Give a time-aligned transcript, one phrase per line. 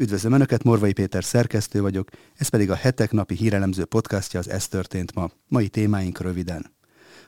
[0.00, 4.68] Üdvözlöm Önöket, Morvai Péter szerkesztő vagyok, ez pedig a hetek napi hírelemző podcastja az Ez
[4.68, 5.30] történt ma.
[5.48, 6.66] Mai témáink röviden.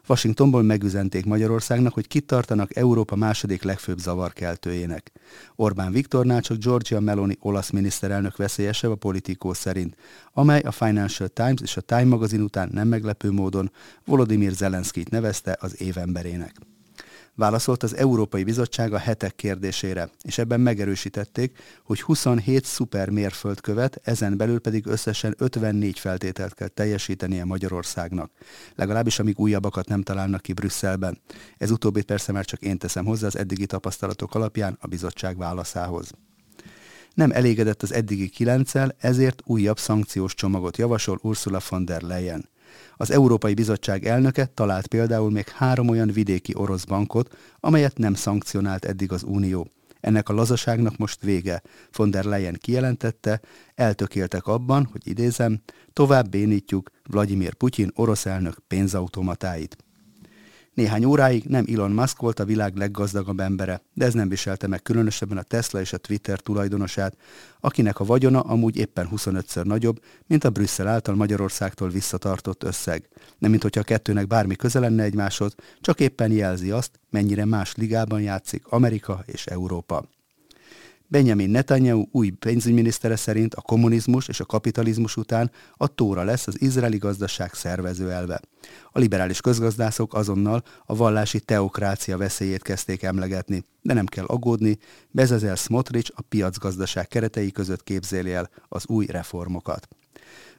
[0.08, 5.12] Washingtonból megüzenték Magyarországnak, hogy kitartanak Európa második legfőbb zavarkeltőjének.
[5.56, 9.96] Orbán Viktornál csak Georgia Meloni olasz miniszterelnök veszélyesebb a politikó szerint,
[10.32, 13.72] amely a Financial Times és a Time magazin után nem meglepő módon
[14.04, 16.55] Volodymyr Zelenszkit nevezte az évemberének
[17.34, 24.37] válaszolt az Európai Bizottság a hetek kérdésére, és ebben megerősítették, hogy 27 szuper mérföldkövet, ezen
[24.37, 28.30] belül pedig összesen 54 feltételt kell teljesítenie Magyarországnak.
[28.74, 31.20] Legalábbis amíg újabbakat nem találnak ki Brüsszelben.
[31.59, 36.12] Ez utóbbit persze már csak én teszem hozzá az eddigi tapasztalatok alapján a bizottság válaszához
[37.15, 42.48] nem elégedett az eddigi kilencel, ezért újabb szankciós csomagot javasol Ursula von der Leyen.
[42.97, 48.84] Az Európai Bizottság elnöke talált például még három olyan vidéki orosz bankot, amelyet nem szankcionált
[48.84, 49.70] eddig az Unió.
[50.01, 51.62] Ennek a lazaságnak most vége.
[51.93, 53.41] Von der Leyen kijelentette,
[53.74, 55.60] eltökéltek abban, hogy idézem,
[55.93, 59.77] tovább bénítjuk Vladimir Putyin orosz elnök pénzautomatáit.
[60.74, 64.83] Néhány óráig nem Elon Musk volt a világ leggazdagabb embere, de ez nem viselte meg
[64.83, 67.17] különösebben a Tesla és a Twitter tulajdonosát,
[67.61, 73.09] akinek a vagyona amúgy éppen 25-ször nagyobb, mint a Brüsszel által Magyarországtól visszatartott összeg.
[73.39, 78.21] Nem mint a kettőnek bármi köze lenne egymáshoz, csak éppen jelzi azt, mennyire más ligában
[78.21, 80.20] játszik Amerika és Európa.
[81.11, 86.61] Benjamin Netanyahu új pénzügyminisztere szerint a kommunizmus és a kapitalizmus után a tóra lesz az
[86.61, 88.41] izraeli gazdaság szervező elve.
[88.92, 94.78] A liberális közgazdászok azonnal a vallási teokrácia veszélyét kezdték emlegetni, de nem kell aggódni,
[95.11, 99.88] Bezezel Smotrich a piacgazdaság keretei között képzeli el az új reformokat.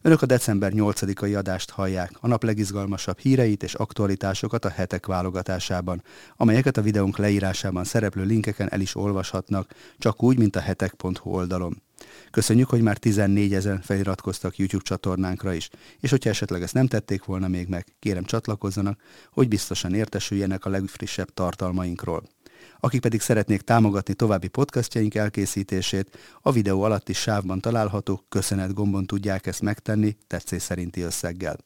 [0.02, 6.04] Önök a december 8-ai adást hallják, a nap legizgalmasabb híreit és aktualitásokat a hetek válogatásában,
[6.38, 11.82] amelyeket a videónk leírásában szereplő linkeken el is olvashatnak, csak úgy, mint a hetek.hu oldalon.
[12.32, 15.70] Köszönjük, hogy már 14 ezen feliratkoztak YouTube csatornánkra is,
[16.00, 20.70] és hogyha esetleg ezt nem tették volna még meg, kérem csatlakozzanak, hogy biztosan értesüljenek a
[20.70, 22.24] legfrissebb tartalmainkról.
[22.80, 29.48] Akik pedig szeretnék támogatni további podcastjaink elkészítését, a videó alatti sávban található köszönet gombon tudják
[29.48, 31.58] ezt megtenni tetszés szerinti összeggel.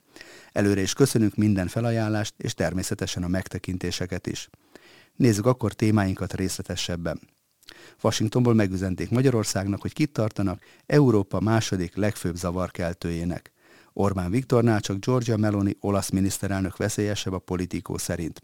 [0.51, 4.49] Előre is köszönünk minden felajánlást, és természetesen a megtekintéseket is.
[5.15, 7.19] Nézzük akkor témáinkat részletesebben.
[8.01, 13.51] Washingtonból megüzenték Magyarországnak, hogy kitartanak Európa második legfőbb zavarkeltőjének.
[13.93, 18.41] Orbán Viktornál csak Georgia Meloni olasz miniszterelnök veszélyesebb a politikó szerint.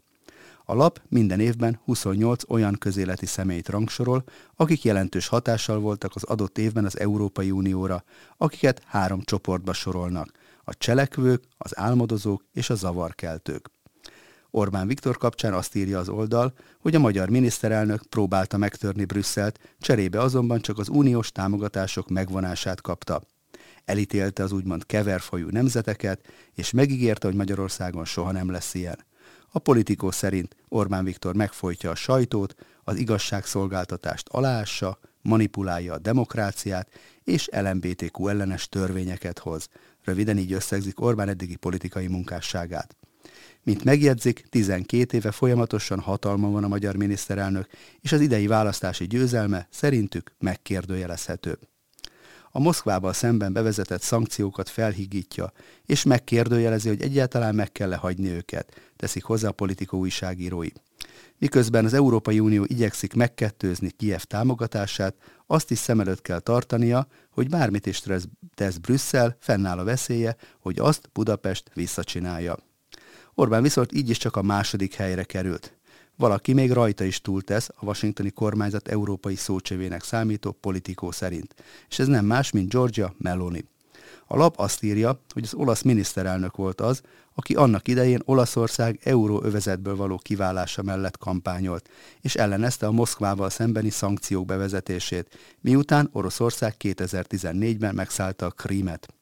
[0.64, 4.24] A lap minden évben 28 olyan közéleti személyt rangsorol,
[4.56, 8.04] akik jelentős hatással voltak az adott évben az Európai Unióra,
[8.36, 10.30] akiket három csoportba sorolnak,
[10.64, 13.70] a cselekvők, az álmodozók és a zavarkeltők.
[14.50, 20.20] Orbán Viktor kapcsán azt írja az oldal, hogy a magyar miniszterelnök próbálta megtörni Brüsszelt, cserébe
[20.20, 23.22] azonban csak az uniós támogatások megvonását kapta.
[23.84, 26.20] Elítélte az úgymond keverfajú nemzeteket,
[26.54, 29.04] és megígérte, hogy Magyarországon soha nem lesz ilyen.
[29.54, 32.54] A politikó szerint Orbán Viktor megfojtja a sajtót,
[32.84, 36.88] az igazságszolgáltatást aláássa, manipulálja a demokráciát,
[37.24, 39.68] és LMBTQ ellenes törvényeket hoz.
[40.04, 42.96] Röviden így összegzik Orbán eddigi politikai munkásságát.
[43.62, 47.66] Mint megjegyzik, 12 éve folyamatosan hatalma van a magyar miniszterelnök,
[48.00, 51.58] és az idei választási győzelme szerintük megkérdőjelezhető
[52.54, 55.52] a Moszkvával szemben bevezetett szankciókat felhigítja,
[55.86, 60.68] és megkérdőjelezi, hogy egyáltalán meg kell hagyni őket, teszik hozzá a politikó újságírói.
[61.38, 65.14] Miközben az Európai Unió igyekszik megkettőzni Kiev támogatását,
[65.46, 68.02] azt is szem előtt kell tartania, hogy bármit is
[68.54, 72.56] tesz Brüsszel, fennáll a veszélye, hogy azt Budapest visszacsinálja.
[73.34, 75.76] Orbán viszont így is csak a második helyre került.
[76.16, 81.54] Valaki még rajta is túltesz a washingtoni kormányzat európai szócsevének számító politikó szerint,
[81.88, 83.64] és ez nem más, mint Georgia Meloni.
[84.26, 87.02] A lap azt írja, hogy az olasz miniszterelnök volt az,
[87.34, 91.88] aki annak idején Olaszország euróövezetből való kiválása mellett kampányolt,
[92.20, 99.14] és ellenezte a Moszkvával szembeni szankciók bevezetését, miután Oroszország 2014-ben megszállta a Krímet.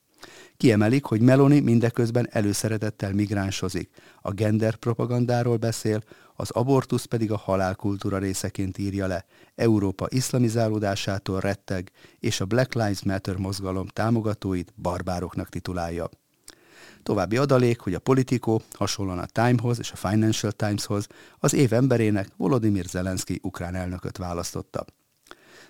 [0.56, 3.90] Kiemelik, hogy Meloni mindeközben előszeretettel migránsozik,
[4.22, 6.02] a gender propagandáról beszél,
[6.36, 9.24] az abortusz pedig a halálkultúra részeként írja le,
[9.54, 16.08] Európa iszlamizálódásától retteg, és a Black Lives Matter mozgalom támogatóit barbároknak titulálja.
[17.02, 21.06] További adalék, hogy a Politico hasonlóan a Timehoz és a Financial Timeshoz
[21.38, 24.84] az év emberének Volodymyr Zelenszky ukrán elnököt választotta.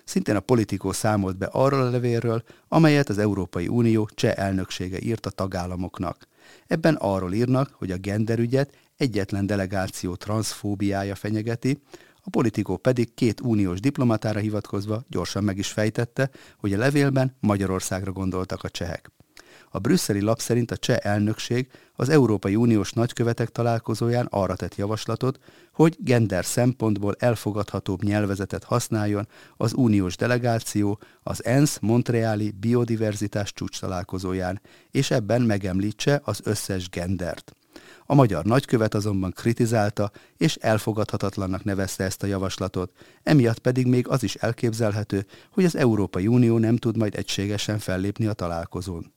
[0.03, 5.25] Szintén a Politico számolt be arról a levélről, amelyet az Európai Unió cseh elnöksége írt
[5.25, 6.27] a tagállamoknak.
[6.67, 11.81] Ebben arról írnak, hogy a genderügyet egyetlen delegáció transzfóbiája fenyegeti,
[12.23, 18.11] A politikó pedig két uniós diplomatára hivatkozva gyorsan meg is fejtette, hogy a levélben Magyarországra
[18.11, 19.11] gondoltak a csehek.
[19.73, 25.39] A brüsszeli lap szerint a cseh elnökség az Európai Uniós nagykövetek találkozóján arra tett javaslatot,
[25.73, 29.27] hogy gender szempontból elfogadhatóbb nyelvezetet használjon
[29.57, 37.55] az uniós delegáció az ENSZ Montreali biodiverzitás csúcs találkozóján, és ebben megemlítse az összes gendert.
[38.05, 42.91] A magyar nagykövet azonban kritizálta és elfogadhatatlannak nevezte ezt a javaslatot,
[43.23, 48.25] emiatt pedig még az is elképzelhető, hogy az Európai Unió nem tud majd egységesen fellépni
[48.25, 49.13] a találkozón.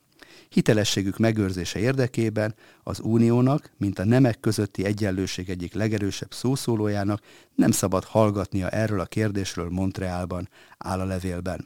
[0.49, 7.23] Hitelességük megőrzése érdekében az uniónak, mint a nemek közötti egyenlőség egyik legerősebb szószólójának
[7.55, 10.49] nem szabad hallgatnia erről a kérdésről Montrealban,
[10.79, 11.65] áll a levélben.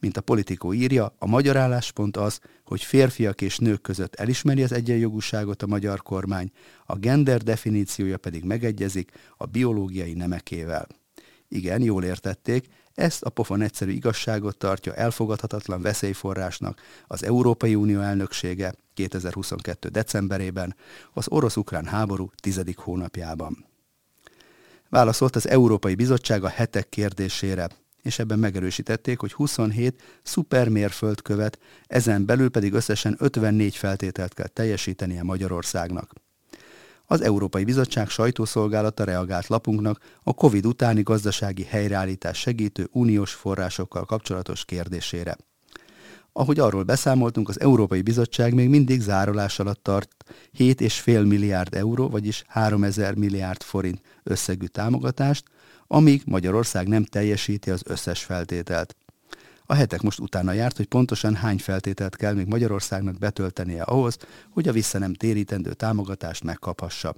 [0.00, 4.72] Mint a politikó írja, a magyar álláspont az, hogy férfiak és nők között elismeri az
[4.72, 6.50] egyenjogúságot a magyar kormány,
[6.86, 10.86] a gender definíciója pedig megegyezik a biológiai nemekével.
[11.48, 18.74] Igen, jól értették, ezt a pofon egyszerű igazságot tartja elfogadhatatlan veszélyforrásnak az Európai Unió elnöksége
[18.94, 19.88] 2022.
[19.88, 20.76] decemberében,
[21.12, 23.66] az orosz-ukrán háború tizedik hónapjában.
[24.88, 27.68] Válaszolt az Európai Bizottság a hetek kérdésére,
[28.02, 36.12] és ebben megerősítették, hogy 27 szupermérföldkövet, ezen belül pedig összesen 54 feltételt kell teljesítenie Magyarországnak.
[37.06, 44.64] Az Európai Bizottság sajtószolgálata reagált lapunknak a COVID utáni gazdasági helyreállítás segítő uniós forrásokkal kapcsolatos
[44.64, 45.36] kérdésére.
[46.32, 50.10] Ahogy arról beszámoltunk, az Európai Bizottság még mindig zárolás alatt tart
[50.58, 55.44] 7,5 milliárd euró, vagyis 3000 milliárd forint összegű támogatást,
[55.86, 58.96] amíg Magyarország nem teljesíti az összes feltételt.
[59.66, 64.16] A hetek most utána járt, hogy pontosan hány feltételt kell még Magyarországnak betöltenie ahhoz,
[64.50, 67.14] hogy a vissza nem térítendő támogatást megkaphassa.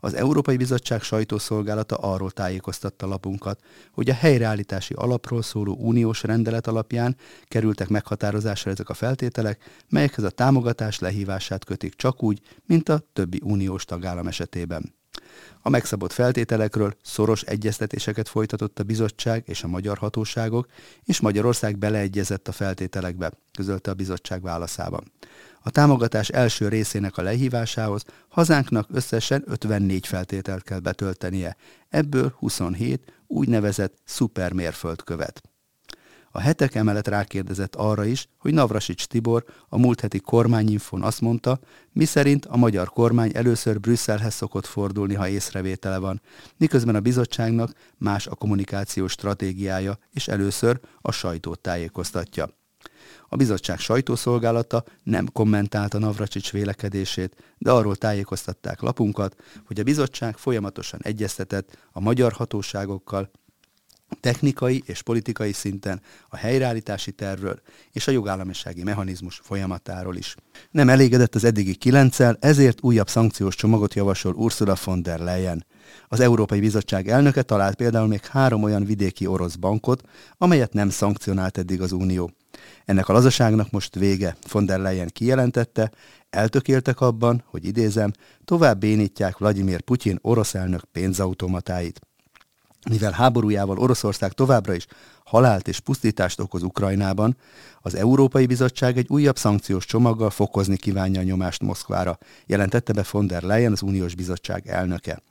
[0.00, 3.60] Az Európai Bizottság sajtószolgálata arról tájékoztatta lapunkat,
[3.92, 10.30] hogy a helyreállítási alapról szóló uniós rendelet alapján kerültek meghatározásra ezek a feltételek, melyekhez a
[10.30, 14.94] támogatás lehívását kötik csak úgy, mint a többi uniós tagállam esetében.
[15.62, 20.66] A megszabott feltételekről szoros egyeztetéseket folytatott a bizottság és a magyar hatóságok,
[21.04, 25.12] és Magyarország beleegyezett a feltételekbe, közölte a bizottság válaszában.
[25.62, 31.56] A támogatás első részének a lehívásához hazánknak összesen 54 feltételt kell betöltenie,
[31.88, 35.42] ebből 27 úgynevezett szupermérföldkövet.
[36.36, 41.58] A hetek emellett rákérdezett arra is, hogy Navrasics Tibor a múlt heti kormányinfon azt mondta,
[41.92, 46.20] miszerint a magyar kormány először Brüsszelhez szokott fordulni, ha észrevétele van,
[46.56, 52.48] miközben a bizottságnak más a kommunikációs stratégiája, és először a sajtót tájékoztatja.
[53.28, 61.00] A bizottság sajtószolgálata nem kommentálta Navracsics vélekedését, de arról tájékoztatták lapunkat, hogy a bizottság folyamatosan
[61.02, 63.30] egyeztetett a magyar hatóságokkal
[64.20, 67.60] technikai és politikai szinten a helyreállítási tervről
[67.92, 70.34] és a jogállamisági mechanizmus folyamatáról is.
[70.70, 75.66] Nem elégedett az eddigi kilenccel, ezért újabb szankciós csomagot javasol Ursula von der Leyen.
[76.08, 80.02] Az Európai Bizottság elnöke talált például még három olyan vidéki orosz bankot,
[80.38, 82.30] amelyet nem szankcionált eddig az Unió.
[82.84, 85.90] Ennek a lazaságnak most vége, von der Leyen kijelentette,
[86.30, 88.10] eltökéltek abban, hogy idézem,
[88.44, 92.05] tovább bénítják Vladimir Putyin orosz elnök pénzautomatáit
[92.90, 94.86] mivel háborújával Oroszország továbbra is
[95.24, 97.36] halált és pusztítást okoz Ukrajnában,
[97.80, 103.26] az Európai Bizottság egy újabb szankciós csomaggal fokozni kívánja a nyomást Moszkvára, jelentette be von
[103.26, 105.22] der Leyen, az Uniós Bizottság elnöke.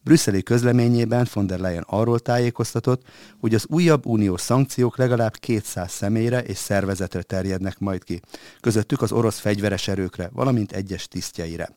[0.00, 3.02] Brüsszeli közleményében von der Leyen arról tájékoztatott,
[3.40, 8.20] hogy az újabb uniós szankciók legalább 200 személyre és szervezetre terjednek majd ki,
[8.60, 11.76] közöttük az orosz fegyveres erőkre, valamint egyes tisztjeire.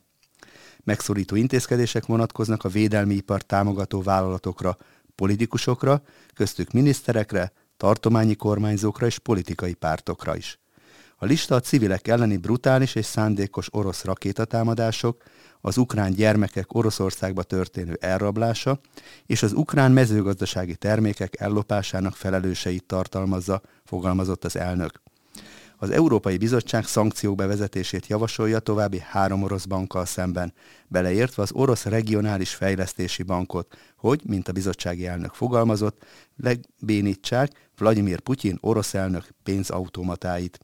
[0.84, 4.76] Megszorító intézkedések vonatkoznak a védelmi ipar támogató vállalatokra,
[5.14, 6.02] politikusokra,
[6.34, 10.60] köztük miniszterekre, tartományi kormányzókra és politikai pártokra is.
[11.16, 15.22] A lista a civilek elleni brutális és szándékos orosz rakétatámadások,
[15.60, 18.80] az ukrán gyermekek Oroszországba történő elrablása
[19.26, 25.01] és az ukrán mezőgazdasági termékek ellopásának felelőseit tartalmazza, fogalmazott az elnök.
[25.82, 30.52] Az Európai Bizottság szankciók bevezetését javasolja további három orosz bankkal szemben,
[30.88, 36.04] beleértve az orosz regionális fejlesztési bankot, hogy, mint a bizottsági elnök fogalmazott,
[36.36, 40.58] legbénítsák Vladimir Putyin orosz elnök pénzautomatáit.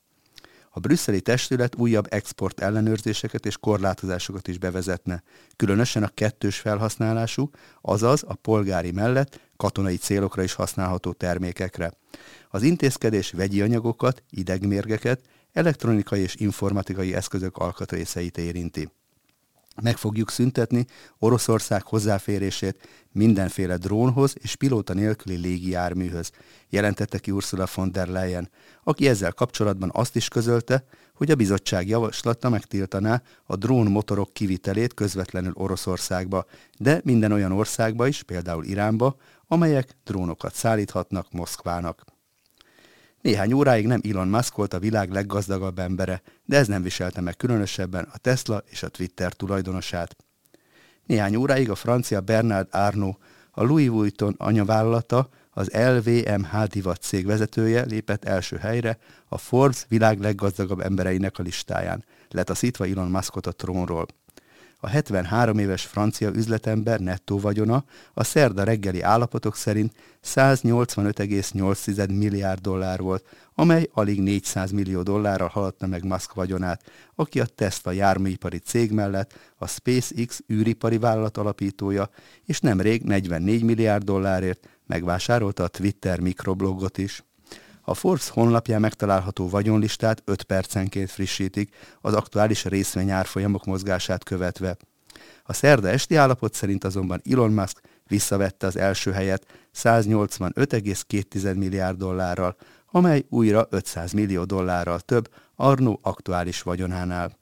[0.71, 5.23] A brüsszeli testület újabb export ellenőrzéseket és korlátozásokat is bevezetne,
[5.57, 11.93] különösen a kettős felhasználású, azaz a polgári mellett katonai célokra is használható termékekre.
[12.49, 15.21] Az intézkedés vegyi anyagokat, idegmérgeket,
[15.53, 18.89] elektronikai és informatikai eszközök alkatrészeit érinti.
[19.83, 20.87] Meg fogjuk szüntetni
[21.19, 26.31] Oroszország hozzáférését mindenféle drónhoz és pilóta nélküli légijárműhöz,
[26.69, 28.51] jelentette ki Ursula von der Leyen,
[28.85, 34.95] aki ezzel kapcsolatban azt is közölte, hogy a bizottság javaslata megtiltaná a drón motorok kivitelét
[34.95, 36.45] közvetlenül Oroszországba,
[36.79, 39.17] de minden olyan országba is, például Iránba,
[39.47, 42.05] amelyek drónokat szállíthatnak Moszkvának.
[43.21, 47.37] Néhány óráig nem Elon Musk volt a világ leggazdagabb embere, de ez nem viselte meg
[47.37, 50.17] különösebben a Tesla és a Twitter tulajdonosát.
[51.07, 53.19] Néhány óráig a francia Bernard Arnault,
[53.51, 58.99] a Louis Vuitton anyavállalata, az LVMH divat cég vezetője lépett első helyre
[59.29, 64.07] a Forbes világ leggazdagabb embereinek a listáján, letaszítva Elon Muskot a trónról
[64.81, 69.93] a 73 éves francia üzletember nettó vagyona a szerda reggeli állapotok szerint
[70.25, 76.83] 185,8 milliárd dollár volt, amely alig 400 millió dollárral haladta meg Musk vagyonát,
[77.15, 82.11] aki a Tesla járműipari cég mellett a SpaceX űripari vállalat alapítója,
[82.45, 87.23] és nemrég 44 milliárd dollárért megvásárolta a Twitter mikroblogot is.
[87.89, 94.77] A Forbes honlapján megtalálható vagyonlistát 5 percenként frissítik, az aktuális részvényárfolyamok mozgását követve.
[95.43, 102.57] A szerda esti állapot szerint azonban Elon Musk visszavette az első helyet 185,2 milliárd dollárral,
[102.87, 107.39] amely újra 500 millió dollárral több Arno aktuális vagyonánál.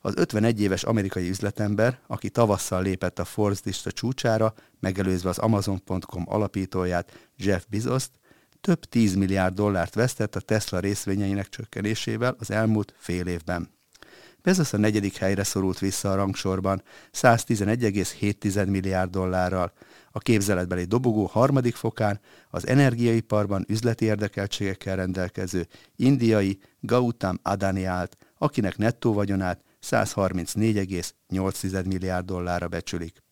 [0.00, 6.24] Az 51 éves amerikai üzletember, aki tavasszal lépett a Forbes lista csúcsára, megelőzve az Amazon.com
[6.26, 8.10] alapítóját Jeff Bezos-t,
[8.62, 13.70] több 10 milliárd dollárt vesztett a Tesla részvényeinek csökkenésével az elmúlt fél évben.
[14.42, 19.72] Bezos a negyedik helyre szorult vissza a rangsorban 111,7 milliárd dollárral.
[20.10, 25.66] A képzeletbeli dobogó harmadik fokán az energiaiparban üzleti érdekeltségekkel rendelkező
[25.96, 33.22] indiai Gautam Adani állt, akinek nettó vagyonát 134,8 milliárd dollárra becsülik.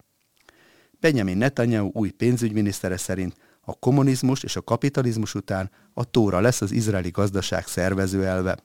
[1.00, 3.34] Benjamin Netanyahu új pénzügyminisztere szerint
[3.70, 8.56] a kommunizmus és a kapitalizmus után a tóra lesz az izraeli gazdaság szervező elve.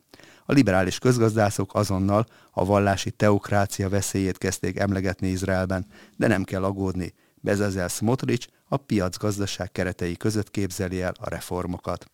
[0.45, 5.85] A liberális közgazdászok azonnal a vallási teokrácia veszélyét kezdték emlegetni Izraelben,
[6.17, 7.13] de nem kell aggódni.
[7.35, 12.05] Bezezel Smotrich a piacgazdaság keretei között képzeli el a reformokat.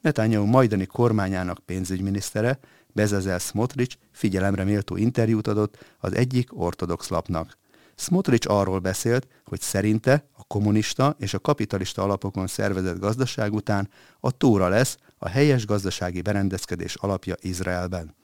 [0.00, 2.58] Netanyahu majdani kormányának pénzügyminisztere,
[2.92, 7.58] Bezezel Smotrich figyelemre méltó interjút adott az egyik ortodox lapnak.
[7.94, 13.88] Smotrich arról beszélt, hogy szerinte a kommunista és a kapitalista alapokon szervezett gazdaság után
[14.20, 18.14] a tóra lesz a helyes gazdasági berendezkedés alapja Izraelben.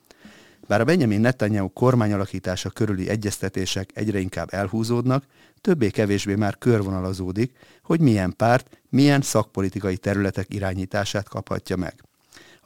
[0.67, 5.25] Bár a Benjamin Netanyahu kormányalakítása körüli egyeztetések egyre inkább elhúzódnak,
[5.61, 12.08] többé-kevésbé már körvonalazódik, hogy milyen párt, milyen szakpolitikai területek irányítását kaphatja meg.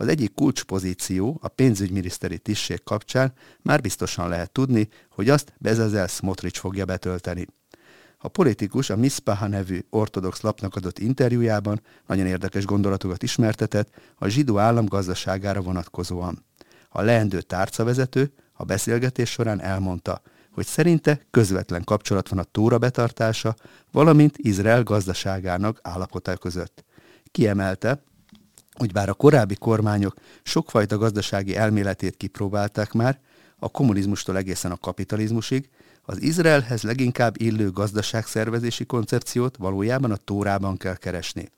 [0.02, 6.58] Az egyik kulcspozíció a pénzügyminiszteri tisztség kapcsán már biztosan lehet tudni, hogy azt Bezezel Smotrich
[6.58, 7.46] fogja betölteni.
[8.18, 14.58] A politikus a Mispaha nevű ortodox lapnak adott interjújában nagyon érdekes gondolatokat ismertetett a zsidó
[14.58, 16.44] állam gazdaságára vonatkozóan.
[16.88, 23.54] A leendő tárcavezető a beszélgetés során elmondta, hogy szerinte közvetlen kapcsolat van a tóra betartása,
[23.92, 26.84] valamint Izrael gazdaságának állapota között.
[27.30, 28.02] Kiemelte,
[28.82, 33.18] hogy bár a korábbi kormányok sokfajta gazdasági elméletét kipróbálták már,
[33.58, 35.68] a kommunizmustól egészen a kapitalizmusig,
[36.02, 41.48] az Izraelhez leginkább illő gazdaságszervezési koncepciót valójában a Tórában kell keresni.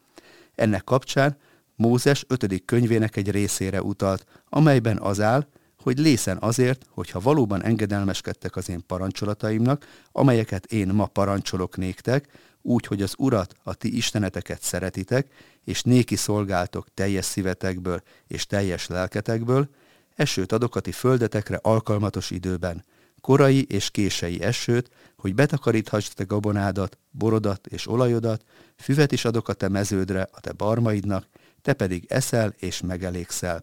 [0.55, 1.37] Ennek kapcsán
[1.77, 5.47] Mózes ötödik könyvének egy részére utalt, amelyben az áll,
[5.85, 12.29] hogy lészen azért, hogyha valóban engedelmeskedtek az én parancsolataimnak, amelyeket én ma parancsolok néktek,
[12.63, 15.27] úgy, hogy az Urat, a ti isteneteket szeretitek,
[15.65, 19.69] és néki szolgáltok teljes szívetekből és teljes lelketekből,
[20.15, 22.85] esőt adok a ti földetekre alkalmatos időben,
[23.21, 28.45] korai és kései esőt, hogy betakaríthass te gabonádat, borodat és olajodat,
[28.77, 31.27] füvet is adok a te meződre, a te barmaidnak,
[31.63, 33.63] te pedig eszel és megelégszel.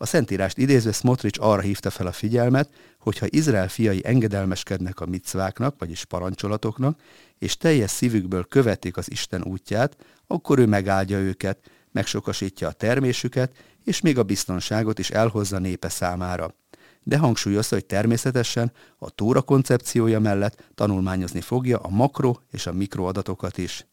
[0.00, 5.06] A Szentírást idézve Smotrich arra hívta fel a figyelmet, hogy ha Izrael fiai engedelmeskednek a
[5.06, 7.00] micváknak, vagyis parancsolatoknak,
[7.38, 13.52] és teljes szívükből követik az Isten útját, akkor ő megáldja őket, megsokasítja a termésüket,
[13.84, 16.54] és még a biztonságot is elhozza népe számára.
[17.02, 23.58] De hangsúlyozta, hogy természetesen a Tóra koncepciója mellett tanulmányozni fogja a makro és a mikroadatokat
[23.58, 23.86] is.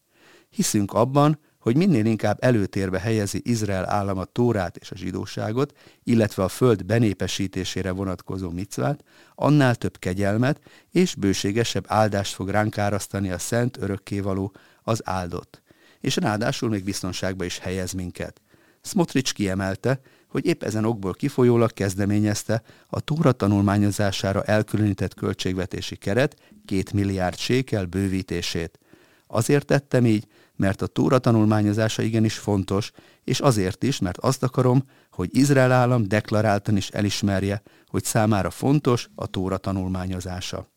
[0.49, 6.43] Hiszünk abban, hogy minél inkább előtérbe helyezi Izrael állam a Tórát és a zsidóságot, illetve
[6.43, 9.03] a föld benépesítésére vonatkozó micvát,
[9.35, 10.59] annál több kegyelmet
[10.91, 15.61] és bőségesebb áldást fog ránk árasztani a szent örökkévaló, az áldott.
[15.99, 18.41] És ráadásul még biztonságba is helyez minket.
[18.81, 26.83] Smotrich kiemelte, hogy épp ezen okból kifolyólag kezdeményezte a túra tanulmányozására elkülönített költségvetési keret 2
[26.93, 28.79] milliárd sékel bővítését.
[29.27, 32.91] Azért tettem így, mert a túra tanulmányozása igenis fontos,
[33.23, 39.09] és azért is, mert azt akarom, hogy Izrael állam deklaráltan is elismerje, hogy számára fontos
[39.15, 40.69] a tóra tanulmányozása.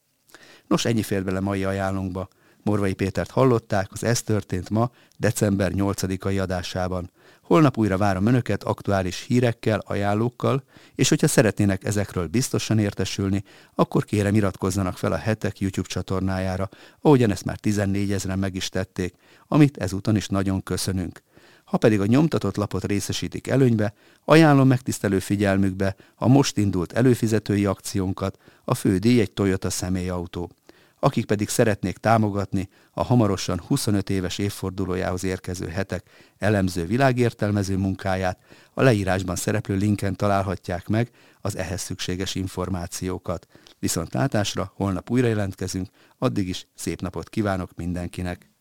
[0.67, 2.29] Nos, ennyi fér bele mai ajánlónkba.
[2.63, 7.11] Morvai Pétert hallották, az Ez történt ma, december 8-ai adásában.
[7.49, 10.63] Holnap újra várom Önöket aktuális hírekkel, ajánlókkal,
[10.95, 16.69] és hogyha szeretnének ezekről biztosan értesülni, akkor kérem iratkozzanak fel a Hetek YouTube csatornájára,
[17.01, 19.15] ahogyan ezt már 14 ezeren meg is tették,
[19.47, 21.23] amit ezúton is nagyon köszönünk.
[21.65, 28.39] Ha pedig a nyomtatott lapot részesítik előnybe, ajánlom megtisztelő figyelmükbe a most indult előfizetői akciónkat,
[28.65, 30.51] a fő díj egy Toyota személyautó
[31.01, 38.39] akik pedig szeretnék támogatni a hamarosan 25 éves évfordulójához érkező hetek elemző világértelmező munkáját,
[38.75, 43.47] a leírásban szereplő linken találhatják meg az ehhez szükséges információkat.
[43.79, 45.89] Viszont látásra holnap újra jelentkezünk,
[46.19, 48.58] addig is szép napot kívánok mindenkinek!